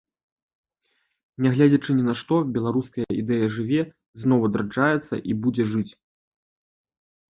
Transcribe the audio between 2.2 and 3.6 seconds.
што, беларуская ідэя